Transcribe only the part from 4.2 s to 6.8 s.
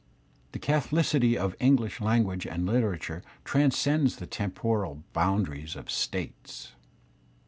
temporal boundaries of states.